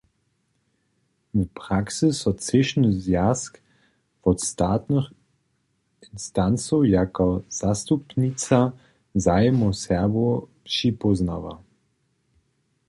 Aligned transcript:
W 1.37 1.39
praksy 1.59 2.07
so 2.19 2.29
třěšny 2.41 2.87
zwjazk 3.03 3.53
wot 4.23 4.37
statnych 4.49 5.07
instancow 6.13 6.81
jako 6.99 7.27
zastupnica 7.61 8.59
zajimow 9.23 9.73
Serbow 9.83 10.45
připóznawa. 10.65 11.53